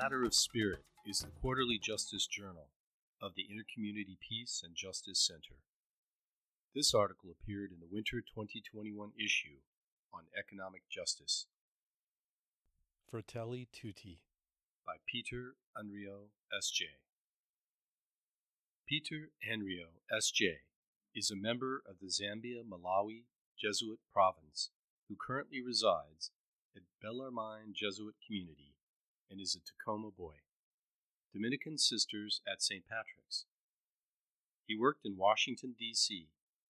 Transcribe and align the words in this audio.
Matter 0.00 0.24
of 0.24 0.32
Spirit 0.32 0.84
is 1.04 1.18
the 1.18 1.30
quarterly 1.40 1.78
justice 1.78 2.26
journal 2.26 2.68
of 3.20 3.32
the 3.36 3.42
Intercommunity 3.42 4.16
Peace 4.26 4.62
and 4.64 4.74
Justice 4.74 5.20
Center. 5.20 5.60
This 6.74 6.94
article 6.94 7.30
appeared 7.30 7.72
in 7.72 7.80
the 7.80 7.92
winter 7.92 8.22
2021 8.22 9.10
issue 9.22 9.60
on 10.14 10.22
economic 10.38 10.82
justice 10.90 11.46
Fratelli 13.10 13.68
Tutti 13.70 14.20
by 14.86 14.96
Peter 15.06 15.56
Henriot, 15.76 16.30
S.J. 16.56 16.86
Peter 18.88 19.30
Henriot, 19.46 20.00
S.J., 20.16 20.60
is 21.14 21.30
a 21.30 21.36
member 21.36 21.82
of 21.86 21.96
the 22.00 22.08
Zambia 22.08 22.62
Malawi 22.64 23.24
Jesuit 23.60 23.98
province 24.10 24.70
who 25.08 25.16
currently 25.20 25.60
resides 25.60 26.30
at 26.74 26.82
Bellarmine 27.02 27.74
Jesuit 27.74 28.14
Community 28.26 28.72
and 29.32 29.40
is 29.40 29.56
a 29.56 29.60
Tacoma 29.60 30.10
boy. 30.10 30.34
Dominican 31.32 31.78
Sisters 31.78 32.42
at 32.46 32.62
St. 32.62 32.84
Patrick's. 32.86 33.46
He 34.66 34.76
worked 34.76 35.06
in 35.06 35.16
Washington, 35.16 35.74
D.C. 35.78 36.28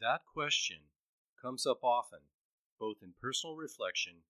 That 0.00 0.20
question 0.32 0.78
comes 1.40 1.66
up 1.66 1.82
often, 1.82 2.20
both 2.78 2.98
in 3.02 3.14
personal 3.20 3.56
reflection 3.56 4.22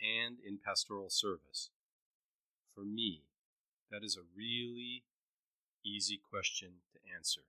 and 0.00 0.38
in 0.40 0.58
pastoral 0.64 1.10
service. 1.10 1.68
For 2.74 2.82
me, 2.82 3.24
that 3.90 4.02
is 4.02 4.16
a 4.16 4.24
really 4.34 5.04
easy 5.84 6.18
question 6.30 6.80
to 6.94 7.14
answer, 7.14 7.42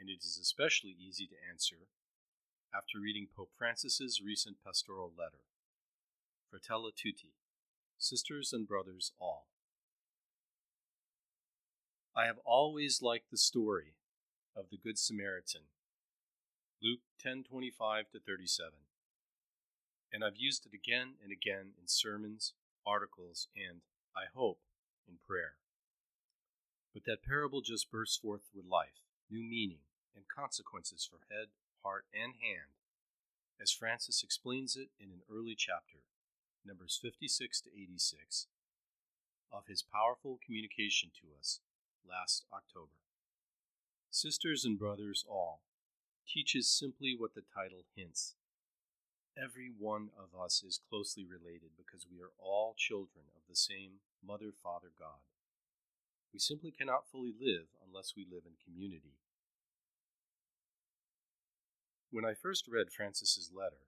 and 0.00 0.08
it 0.08 0.24
is 0.24 0.38
especially 0.40 0.96
easy 0.98 1.26
to 1.26 1.36
answer 1.52 1.88
after 2.74 2.98
reading 2.98 3.28
Pope 3.36 3.50
Francis's 3.58 4.22
recent 4.24 4.56
pastoral 4.64 5.12
letter, 5.18 5.44
Fratelli 6.50 6.92
Tutti, 6.92 7.34
Sisters 7.98 8.54
and 8.54 8.66
Brothers 8.66 9.12
All. 9.20 9.48
I 12.18 12.26
have 12.26 12.40
always 12.44 13.00
liked 13.00 13.30
the 13.30 13.38
story 13.38 13.94
of 14.56 14.70
the 14.70 14.76
Good 14.76 14.98
Samaritan 14.98 15.68
Luke 16.82 17.02
10:25 17.20 18.10
to 18.10 18.18
37. 18.18 18.72
And 20.10 20.24
I've 20.24 20.36
used 20.36 20.66
it 20.66 20.74
again 20.74 21.14
and 21.22 21.30
again 21.30 21.74
in 21.78 21.86
sermons, 21.86 22.54
articles, 22.84 23.46
and 23.54 23.82
I 24.16 24.24
hope 24.34 24.58
in 25.06 25.18
prayer. 25.18 25.58
But 26.92 27.04
that 27.04 27.22
parable 27.22 27.60
just 27.60 27.88
bursts 27.88 28.16
forth 28.16 28.50
with 28.52 28.64
life, 28.64 28.98
new 29.30 29.44
meaning, 29.44 29.84
and 30.16 30.26
consequences 30.26 31.06
for 31.06 31.20
head, 31.32 31.50
heart, 31.84 32.06
and 32.12 32.34
hand, 32.34 32.74
as 33.60 33.70
Francis 33.70 34.24
explains 34.24 34.74
it 34.74 34.90
in 34.98 35.12
an 35.12 35.22
early 35.30 35.54
chapter, 35.54 36.02
numbers 36.64 36.98
56 37.00 37.60
to 37.60 37.70
86, 37.70 38.48
of 39.52 39.68
his 39.68 39.84
powerful 39.84 40.40
communication 40.44 41.12
to 41.20 41.32
us 41.38 41.60
last 42.08 42.44
October. 42.52 42.96
Sisters 44.10 44.64
and 44.64 44.78
brothers 44.78 45.24
all, 45.28 45.60
teaches 46.26 46.68
simply 46.68 47.14
what 47.16 47.34
the 47.34 47.44
title 47.54 47.84
hints. 47.94 48.34
Every 49.36 49.70
one 49.70 50.10
of 50.18 50.38
us 50.38 50.64
is 50.66 50.80
closely 50.90 51.24
related 51.24 51.76
because 51.76 52.06
we 52.10 52.20
are 52.20 52.32
all 52.38 52.74
children 52.76 53.30
of 53.36 53.42
the 53.48 53.54
same 53.54 54.00
Mother, 54.24 54.50
Father, 54.50 54.90
God. 54.98 55.22
We 56.32 56.40
simply 56.40 56.72
cannot 56.72 57.08
fully 57.10 57.32
live 57.38 57.70
unless 57.86 58.14
we 58.16 58.26
live 58.26 58.42
in 58.44 58.58
community. 58.58 59.14
When 62.10 62.24
I 62.24 62.34
first 62.34 62.66
read 62.66 62.90
Francis's 62.90 63.52
letter, 63.54 63.86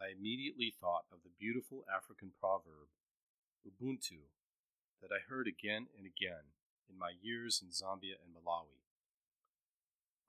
I 0.00 0.12
immediately 0.12 0.74
thought 0.80 1.04
of 1.12 1.24
the 1.24 1.34
beautiful 1.38 1.84
African 1.88 2.32
proverb, 2.38 2.92
Ubuntu, 3.66 4.30
that 5.02 5.10
I 5.10 5.24
heard 5.28 5.48
again 5.48 5.86
and 5.96 6.06
again 6.06 6.54
in 6.90 6.98
my 6.98 7.12
years 7.22 7.62
in 7.62 7.68
Zambia 7.68 8.16
and 8.22 8.34
Malawi. 8.34 8.80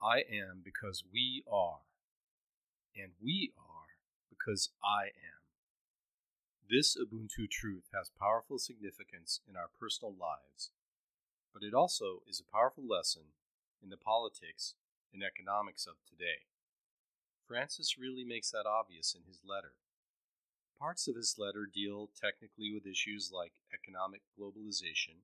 I 0.02 0.24
am 0.30 0.60
because 0.62 1.04
we 1.12 1.42
are, 1.50 1.80
and 2.96 3.12
we 3.22 3.52
are 3.56 3.96
because 4.28 4.70
I 4.84 5.06
am. 5.06 5.40
This 6.68 6.96
Ubuntu 6.96 7.48
truth 7.48 7.88
has 7.94 8.10
powerful 8.18 8.58
significance 8.58 9.40
in 9.48 9.56
our 9.56 9.70
personal 9.78 10.12
lives, 10.12 10.70
but 11.54 11.62
it 11.62 11.72
also 11.72 12.22
is 12.28 12.40
a 12.40 12.52
powerful 12.52 12.84
lesson 12.86 13.32
in 13.82 13.88
the 13.88 13.96
politics 13.96 14.74
and 15.12 15.22
economics 15.22 15.86
of 15.86 15.94
today. 16.08 16.44
Francis 17.46 17.96
really 17.98 18.24
makes 18.24 18.50
that 18.50 18.66
obvious 18.66 19.14
in 19.14 19.22
his 19.26 19.40
letter. 19.46 19.72
Parts 20.78 21.08
of 21.08 21.16
his 21.16 21.36
letter 21.38 21.64
deal 21.72 22.10
technically 22.20 22.72
with 22.74 22.86
issues 22.86 23.30
like 23.32 23.52
economic 23.72 24.20
globalization, 24.38 25.22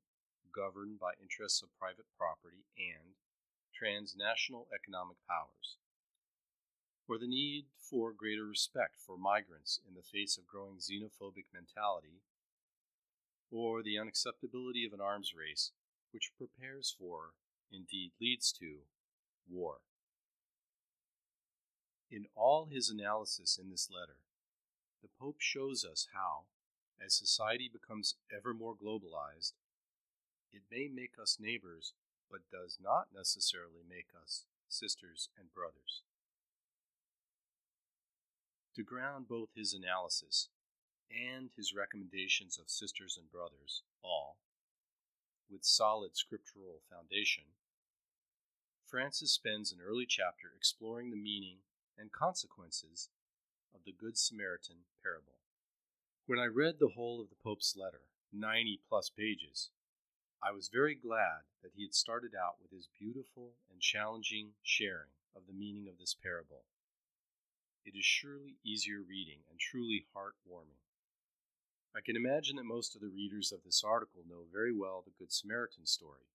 governed 0.54 0.98
by 0.98 1.12
interests 1.20 1.62
of 1.62 1.76
private 1.78 2.06
property, 2.16 2.64
and 2.76 3.16
transnational 3.74 4.68
economic 4.74 5.16
powers, 5.28 5.76
or 7.08 7.18
the 7.18 7.26
need 7.26 7.66
for 7.78 8.12
greater 8.12 8.44
respect 8.44 8.94
for 9.04 9.16
migrants 9.16 9.80
in 9.88 9.94
the 9.94 10.02
face 10.02 10.38
of 10.38 10.46
growing 10.46 10.76
xenophobic 10.78 11.44
mentality, 11.52 12.22
or 13.50 13.82
the 13.82 13.98
unacceptability 13.98 14.86
of 14.86 14.92
an 14.92 15.00
arms 15.00 15.32
race 15.36 15.72
which 16.12 16.32
prepares 16.38 16.94
for, 16.98 17.32
indeed 17.70 18.12
leads 18.20 18.52
to, 18.52 18.78
war. 19.48 19.78
In 22.10 22.26
all 22.34 22.66
his 22.66 22.90
analysis 22.90 23.58
in 23.60 23.70
this 23.70 23.88
letter, 23.90 24.18
the 25.02 25.08
Pope 25.18 25.40
shows 25.40 25.84
us 25.84 26.08
how, 26.14 26.44
as 27.04 27.14
society 27.14 27.70
becomes 27.72 28.16
ever 28.34 28.54
more 28.54 28.74
globalized, 28.74 29.52
it 30.52 30.62
may 30.70 30.88
make 30.88 31.14
us 31.20 31.38
neighbors 31.40 31.94
but 32.30 32.50
does 32.50 32.78
not 32.82 33.08
necessarily 33.14 33.82
make 33.88 34.08
us 34.20 34.44
sisters 34.68 35.28
and 35.38 35.52
brothers. 35.52 36.02
To 38.76 38.82
ground 38.82 39.28
both 39.28 39.50
his 39.54 39.74
analysis 39.74 40.48
and 41.10 41.50
his 41.56 41.74
recommendations 41.74 42.58
of 42.58 42.70
sisters 42.70 43.18
and 43.20 43.30
brothers, 43.30 43.82
all, 44.02 44.38
with 45.50 45.64
solid 45.64 46.16
scriptural 46.16 46.80
foundation, 46.90 47.44
Francis 48.86 49.32
spends 49.32 49.72
an 49.72 49.78
early 49.86 50.06
chapter 50.06 50.48
exploring 50.56 51.10
the 51.10 51.16
meaning 51.16 51.58
and 51.98 52.12
consequences 52.12 53.10
of 53.74 53.80
the 53.84 53.92
Good 53.92 54.16
Samaritan 54.16 54.84
parable. 55.02 55.36
When 56.26 56.38
I 56.38 56.46
read 56.46 56.76
the 56.78 56.92
whole 56.94 57.20
of 57.20 57.28
the 57.28 57.42
Pope's 57.42 57.76
letter, 57.76 58.02
90 58.32 58.80
plus 58.88 59.10
pages, 59.10 59.70
I 60.44 60.50
was 60.50 60.68
very 60.68 60.96
glad 60.96 61.46
that 61.62 61.70
he 61.76 61.82
had 61.82 61.94
started 61.94 62.34
out 62.34 62.56
with 62.60 62.72
his 62.72 62.88
beautiful 62.98 63.52
and 63.70 63.80
challenging 63.80 64.54
sharing 64.60 65.14
of 65.36 65.46
the 65.46 65.52
meaning 65.52 65.86
of 65.86 65.98
this 65.98 66.16
parable. 66.20 66.64
It 67.84 67.94
is 67.94 68.04
surely 68.04 68.56
easier 68.64 69.02
reading 69.06 69.46
and 69.48 69.60
truly 69.60 70.06
heartwarming. 70.16 70.82
I 71.94 72.00
can 72.00 72.16
imagine 72.16 72.56
that 72.56 72.64
most 72.64 72.96
of 72.96 73.00
the 73.00 73.14
readers 73.14 73.52
of 73.52 73.62
this 73.62 73.84
article 73.84 74.22
know 74.28 74.42
very 74.52 74.74
well 74.74 75.04
the 75.04 75.12
Good 75.16 75.32
Samaritan 75.32 75.86
story. 75.86 76.26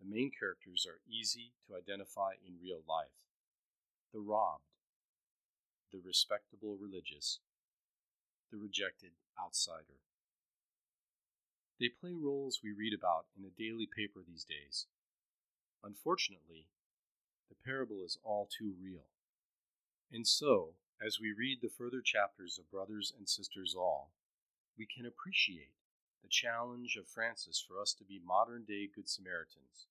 The 0.00 0.06
main 0.06 0.30
characters 0.38 0.86
are 0.86 1.00
easy 1.08 1.52
to 1.66 1.76
identify 1.76 2.32
in 2.46 2.60
real 2.62 2.82
life 2.86 3.24
the 4.12 4.20
robbed, 4.20 4.68
the 5.92 6.00
respectable 6.04 6.76
religious, 6.76 7.38
the 8.52 8.58
rejected 8.58 9.12
outsider. 9.42 9.96
They 11.78 11.88
play 11.90 12.12
roles 12.14 12.60
we 12.64 12.72
read 12.72 12.94
about 12.94 13.26
in 13.36 13.44
a 13.44 13.50
daily 13.50 13.86
paper 13.86 14.20
these 14.26 14.44
days. 14.44 14.86
Unfortunately, 15.84 16.68
the 17.50 17.56
parable 17.64 18.02
is 18.02 18.18
all 18.24 18.48
too 18.48 18.74
real. 18.80 19.04
And 20.10 20.26
so, 20.26 20.74
as 21.04 21.20
we 21.20 21.32
read 21.36 21.58
the 21.60 21.68
further 21.68 22.00
chapters 22.00 22.58
of 22.58 22.70
Brothers 22.70 23.12
and 23.16 23.28
Sisters 23.28 23.74
All, 23.76 24.10
we 24.78 24.86
can 24.86 25.04
appreciate 25.04 25.74
the 26.22 26.28
challenge 26.28 26.96
of 26.96 27.06
Francis 27.06 27.60
for 27.60 27.80
us 27.80 27.92
to 27.94 28.04
be 28.04 28.20
modern 28.24 28.64
day 28.64 28.88
Good 28.92 29.08
Samaritans. 29.08 29.86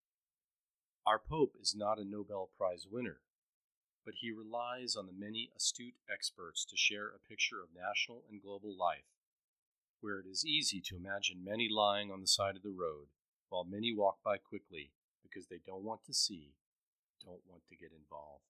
Our 1.06 1.20
Pope 1.20 1.56
is 1.62 1.76
not 1.76 2.00
a 2.00 2.04
Nobel 2.04 2.50
Prize 2.58 2.88
winner, 2.90 3.22
but 4.04 4.16
he 4.16 4.32
relies 4.32 4.96
on 4.96 5.06
the 5.06 5.14
many 5.14 5.52
astute 5.56 5.96
experts 6.12 6.66
to 6.66 6.76
share 6.76 7.10
a 7.10 7.30
picture 7.30 7.62
of 7.62 7.70
national 7.76 8.24
and 8.30 8.42
global 8.42 8.76
life 8.76 9.15
where 10.06 10.20
it 10.20 10.28
is 10.30 10.46
easy 10.46 10.80
to 10.80 10.96
imagine 10.96 11.44
many 11.44 11.68
lying 11.68 12.12
on 12.12 12.22
the 12.22 12.28
side 12.28 12.56
of 12.56 12.62
the 12.62 12.70
road 12.70 13.08
while 13.50 13.64
many 13.64 13.92
walk 13.92 14.18
by 14.24 14.38
quickly 14.38 14.92
because 15.24 15.48
they 15.48 15.58
don't 15.66 15.82
want 15.82 16.00
to 16.06 16.14
see, 16.14 16.54
don't 17.26 17.42
want 17.50 17.64
to 17.68 17.76
get 17.76 17.90
involved. 17.90 18.46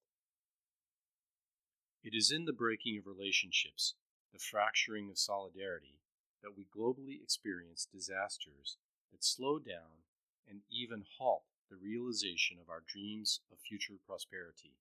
It 2.04 2.13
is 2.13 2.30
in 2.30 2.44
the 2.44 2.52
breaking 2.52 2.98
of 2.98 3.07
relationships, 3.07 3.96
the 4.34 4.40
fracturing 4.40 5.10
of 5.10 5.18
solidarity, 5.18 6.02
that 6.44 6.57
we 6.57 6.68
globally 6.75 7.24
experience 7.24 7.88
disasters 7.90 8.75
that 9.13 9.24
slow 9.24 9.57
down 9.57 10.04
and 10.50 10.60
even 10.69 11.06
halt 11.18 11.44
the 11.69 11.78
realization 11.78 12.57
of 12.60 12.69
our 12.69 12.84
dreams 12.86 13.40
of 13.50 13.60
future 13.60 13.96
prosperity. 14.06 14.74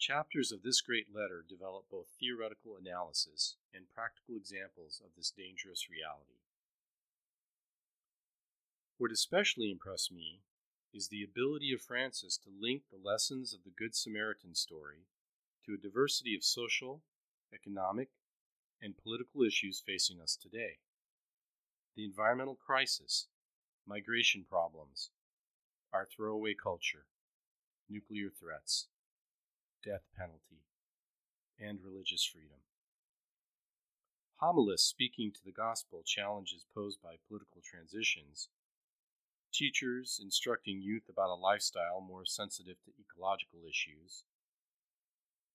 Chapters 0.00 0.50
of 0.50 0.62
this 0.62 0.80
great 0.80 1.14
letter 1.14 1.44
develop 1.46 1.84
both 1.90 2.06
theoretical 2.18 2.74
analysis 2.80 3.56
and 3.74 3.84
practical 3.94 4.34
examples 4.34 5.02
of 5.04 5.10
this 5.14 5.30
dangerous 5.30 5.90
reality. 5.90 6.40
What 8.96 9.12
especially 9.12 9.70
impressed 9.70 10.10
me 10.10 10.40
is 10.94 11.08
the 11.08 11.22
ability 11.22 11.74
of 11.74 11.82
Francis 11.82 12.38
to 12.38 12.48
link 12.48 12.84
the 12.90 12.96
lessons 12.96 13.52
of 13.52 13.62
the 13.62 13.76
Good 13.76 13.94
Samaritan 13.94 14.54
story 14.54 15.04
to 15.66 15.74
a 15.74 15.76
diversity 15.76 16.34
of 16.34 16.44
social, 16.44 17.02
economic, 17.52 18.08
and 18.80 18.96
political 18.96 19.42
issues 19.42 19.82
facing 19.86 20.18
us 20.18 20.34
today. 20.34 20.78
The 21.94 22.06
environmental 22.06 22.56
crisis, 22.56 23.26
migration 23.86 24.46
problems, 24.48 25.10
our 25.92 26.06
throwaway 26.06 26.54
culture, 26.54 27.04
nuclear 27.90 28.30
threats, 28.30 28.86
death 29.84 30.04
penalty, 30.16 30.64
and 31.58 31.80
religious 31.82 32.24
freedom. 32.24 32.58
Homilists 34.36 34.88
speaking 34.88 35.32
to 35.32 35.44
the 35.44 35.52
gospel 35.52 36.02
challenges 36.04 36.64
posed 36.74 37.02
by 37.02 37.16
political 37.28 37.60
transitions, 37.62 38.48
teachers 39.52 40.20
instructing 40.22 40.80
youth 40.80 41.08
about 41.10 41.30
a 41.30 41.34
lifestyle 41.34 42.00
more 42.00 42.24
sensitive 42.24 42.76
to 42.84 42.92
ecological 42.98 43.60
issues, 43.68 44.24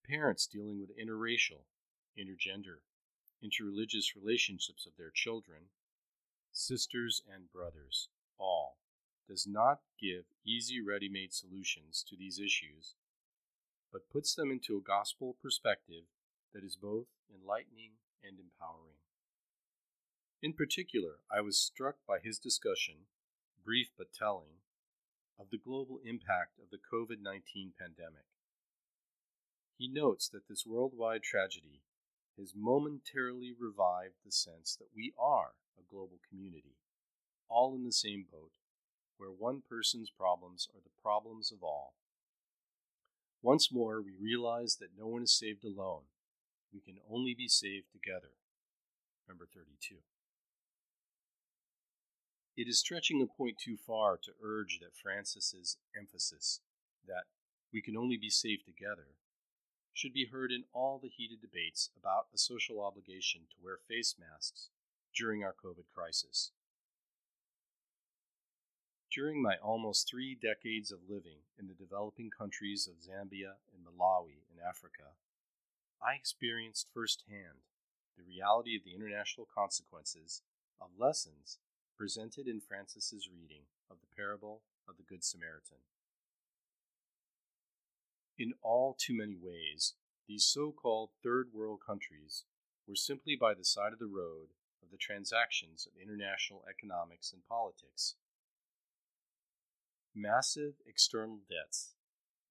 parents 0.07 0.45
dealing 0.45 0.79
with 0.79 0.97
interracial, 0.97 1.65
intergender, 2.17 2.85
interreligious 3.43 4.15
relationships 4.15 4.85
of 4.85 4.93
their 4.97 5.11
children, 5.11 5.69
sisters 6.51 7.21
and 7.33 7.51
brothers, 7.51 8.09
all, 8.37 8.77
does 9.27 9.47
not 9.47 9.79
give 9.99 10.25
easy 10.45 10.79
ready 10.79 11.09
made 11.09 11.33
solutions 11.33 12.05
to 12.07 12.15
these 12.15 12.39
issues, 12.39 12.95
but 13.95 14.11
puts 14.11 14.35
them 14.35 14.51
into 14.51 14.75
a 14.75 14.83
gospel 14.83 15.37
perspective 15.41 16.03
that 16.53 16.65
is 16.65 16.75
both 16.75 17.07
enlightening 17.31 17.91
and 18.21 18.35
empowering. 18.37 18.99
In 20.43 20.51
particular, 20.51 21.23
I 21.31 21.39
was 21.39 21.57
struck 21.57 21.95
by 22.05 22.19
his 22.21 22.37
discussion, 22.37 23.07
brief 23.63 23.87
but 23.97 24.11
telling, 24.11 24.59
of 25.39 25.47
the 25.49 25.57
global 25.57 26.01
impact 26.03 26.59
of 26.59 26.71
the 26.71 26.83
COVID 26.91 27.23
19 27.23 27.71
pandemic. 27.79 28.27
He 29.77 29.87
notes 29.87 30.27
that 30.27 30.49
this 30.49 30.65
worldwide 30.67 31.23
tragedy 31.23 31.79
has 32.37 32.51
momentarily 32.53 33.55
revived 33.57 34.19
the 34.25 34.31
sense 34.33 34.75
that 34.75 34.91
we 34.93 35.13
are 35.17 35.55
a 35.79 35.89
global 35.89 36.19
community, 36.27 36.75
all 37.47 37.73
in 37.73 37.85
the 37.85 37.93
same 37.93 38.25
boat, 38.29 38.59
where 39.15 39.31
one 39.31 39.61
person's 39.69 40.09
problems 40.09 40.67
are 40.75 40.81
the 40.83 41.01
problems 41.01 41.49
of 41.49 41.63
all. 41.63 41.93
Once 43.45 43.71
more, 43.71 44.01
we 44.01 44.11
realize 44.19 44.77
that 44.77 44.97
no 44.97 45.05
one 45.05 45.21
is 45.21 45.37
saved 45.37 45.63
alone. 45.63 46.01
We 46.73 46.79
can 46.79 46.97
only 47.07 47.35
be 47.35 47.47
saved 47.47 47.91
together. 47.91 48.33
Number 49.29 49.45
32. 49.53 49.97
It 52.57 52.67
is 52.67 52.79
stretching 52.79 53.21
a 53.21 53.27
point 53.27 53.57
too 53.63 53.77
far 53.77 54.17
to 54.17 54.31
urge 54.43 54.79
that 54.79 54.97
Francis's 54.97 55.77
emphasis 55.95 56.61
that 57.05 57.25
we 57.71 57.83
can 57.83 57.95
only 57.95 58.17
be 58.17 58.31
saved 58.31 58.65
together 58.65 59.13
should 59.93 60.13
be 60.13 60.29
heard 60.31 60.51
in 60.51 60.63
all 60.73 60.97
the 60.97 61.13
heated 61.15 61.39
debates 61.39 61.91
about 61.95 62.25
a 62.33 62.39
social 62.39 62.81
obligation 62.81 63.41
to 63.51 63.63
wear 63.63 63.77
face 63.87 64.15
masks 64.17 64.69
during 65.15 65.43
our 65.43 65.53
COVID 65.53 65.85
crisis. 65.93 66.49
During 69.15 69.41
my 69.41 69.55
almost 69.63 70.09
three 70.09 70.35
decades 70.35 70.91
of 70.91 71.07
living 71.07 71.39
in 71.57 71.67
the 71.67 71.73
developing 71.73 72.29
countries 72.29 72.85
of 72.85 72.99
Zambia 72.99 73.55
and 73.73 73.85
Malawi 73.85 74.43
in 74.51 74.59
Africa, 74.59 75.15
I 76.03 76.15
experienced 76.15 76.89
firsthand 76.93 77.63
the 78.17 78.27
reality 78.27 78.75
of 78.75 78.83
the 78.83 78.93
international 78.93 79.47
consequences 79.47 80.41
of 80.81 80.99
lessons 80.99 81.59
presented 81.97 82.45
in 82.45 82.59
Francis's 82.59 83.29
reading 83.31 83.63
of 83.89 84.01
the 84.01 84.13
parable 84.13 84.63
of 84.85 84.97
the 84.97 85.03
Good 85.03 85.23
Samaritan. 85.23 85.87
In 88.37 88.53
all 88.61 88.97
too 88.99 89.15
many 89.15 89.37
ways, 89.41 89.93
these 90.27 90.43
so 90.43 90.73
called 90.73 91.11
third 91.23 91.53
world 91.53 91.79
countries 91.87 92.43
were 92.85 92.97
simply 92.97 93.37
by 93.37 93.53
the 93.53 93.63
side 93.63 93.93
of 93.93 93.99
the 93.99 94.11
road 94.11 94.49
of 94.83 94.91
the 94.91 94.97
transactions 94.97 95.87
of 95.87 95.93
international 96.01 96.65
economics 96.69 97.31
and 97.31 97.47
politics. 97.47 98.15
Massive 100.17 100.75
external 100.87 101.41
debts, 101.49 101.93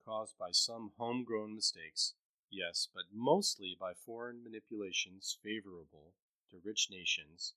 caused 0.05 0.37
by 0.37 0.51
some 0.51 0.93
homegrown 0.99 1.55
mistakes, 1.55 2.13
yes, 2.51 2.89
but 2.95 3.05
mostly 3.11 3.75
by 3.81 3.95
foreign 3.95 4.45
manipulations 4.45 5.39
favorable 5.43 6.13
to 6.51 6.61
rich 6.63 6.89
nations, 6.91 7.55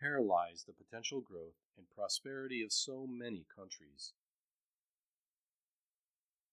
paralyzed 0.00 0.66
the 0.66 0.72
potential 0.72 1.20
growth 1.20 1.60
and 1.76 1.90
prosperity 1.94 2.62
of 2.62 2.72
so 2.72 3.06
many 3.06 3.44
countries. 3.54 4.14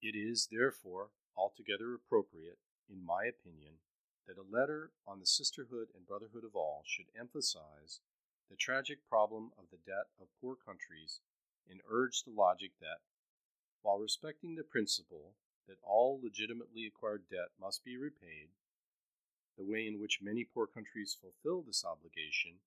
It 0.02 0.14
is, 0.14 0.50
therefore, 0.52 1.12
altogether 1.38 1.94
appropriate, 1.94 2.60
in 2.90 3.06
my 3.06 3.24
opinion, 3.24 3.80
that 4.28 4.38
a 4.38 4.44
letter 4.44 4.92
on 5.08 5.22
the 5.22 5.26
sisterhood 5.26 5.88
and 5.96 6.06
brotherhood 6.06 6.44
of 6.44 6.54
all 6.54 6.84
should 6.86 7.08
emphasize 7.18 8.02
the 8.50 8.58
tragic 8.58 9.08
problem 9.08 9.52
of 9.58 9.70
the 9.72 9.80
debt 9.86 10.08
of 10.20 10.28
poor 10.42 10.56
countries 10.56 11.22
and 11.70 11.82
urge 11.90 12.24
the 12.24 12.32
logic 12.32 12.72
that, 12.80 13.00
while 13.82 14.00
respecting 14.00 14.56
the 14.56 14.64
principle 14.64 15.34
that 15.68 15.78
all 15.84 16.20
legitimately 16.22 16.86
acquired 16.86 17.24
debt 17.30 17.50
must 17.60 17.84
be 17.84 17.98
repaid, 17.98 18.50
the 19.58 19.64
way 19.64 19.88
in 19.88 20.00
which 20.00 20.22
many 20.22 20.44
poor 20.44 20.68
countries 20.68 21.18
fulfill 21.20 21.62
this 21.62 21.86
obligation 21.86 22.60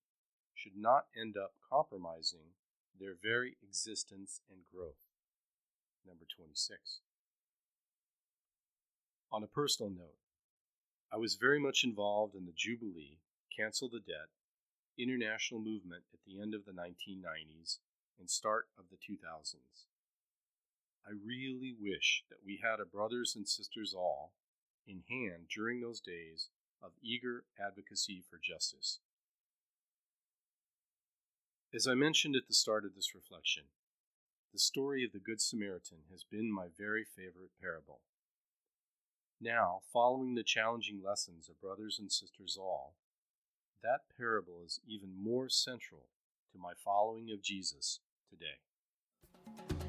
should 0.55 0.77
not 0.77 1.07
end 1.17 1.37
up 1.37 1.53
compromising 1.71 2.55
their 2.99 3.15
very 3.23 3.57
existence 3.63 4.41
and 4.51 4.61
growth. 4.73 4.99
Number 6.07 6.25
26. 6.37 7.01
On 9.31 9.43
a 9.43 9.47
personal 9.47 9.91
note, 9.91 10.19
I 11.13 11.17
was 11.17 11.37
very 11.37 11.61
much 11.61 11.85
involved 11.85 12.35
in 12.35 12.47
the 12.47 12.53
Jubilee, 12.57 13.19
Cancel 13.55 13.89
the 13.89 14.01
Debt, 14.01 14.29
international 14.99 15.61
movement 15.61 16.05
at 16.13 16.21
the 16.27 16.41
end 16.41 16.55
of 16.55 16.65
the 16.65 16.73
1990s 16.73 17.79
and 18.19 18.31
start 18.31 18.69
of 18.79 18.87
the 18.91 18.97
2000s. 18.97 19.87
I 21.07 21.13
really 21.25 21.75
wish 21.81 22.25
that 22.29 22.45
we 22.45 22.61
had 22.63 22.81
a 22.81 22.85
brothers 22.85 23.35
and 23.35 23.49
sisters 23.49 23.95
all 23.95 24.33
in 24.87 25.03
hand 25.09 25.49
during 25.55 25.81
those 25.81 26.01
days 26.01 26.49
of 26.83 26.93
eager 27.03 27.45
advocacy 27.59 28.23
for 28.29 28.39
justice. 28.43 29.01
As 31.75 31.87
I 31.87 31.95
mentioned 31.95 32.35
at 32.37 32.49
the 32.49 32.55
start 32.55 32.85
of 32.85 32.95
this 32.95 33.15
reflection, 33.15 33.65
the 34.53 34.59
story 34.59 35.05
of 35.05 35.13
the 35.13 35.19
Good 35.19 35.41
Samaritan 35.41 35.99
has 36.11 36.25
been 36.25 36.51
my 36.51 36.67
very 36.77 37.05
favorite 37.05 37.51
parable. 37.61 38.01
Now, 39.41 39.81
following 39.93 40.35
the 40.35 40.43
challenging 40.43 41.03
lessons 41.05 41.49
of 41.49 41.61
brothers 41.61 41.99
and 41.99 42.11
sisters 42.11 42.57
all, 42.59 42.95
that 43.83 44.01
parable 44.17 44.63
is 44.65 44.81
even 44.87 45.23
more 45.23 45.49
central 45.49 46.07
to 46.53 46.59
my 46.59 46.73
following 46.75 47.31
of 47.31 47.43
Jesus 47.43 48.01
today. 48.31 49.88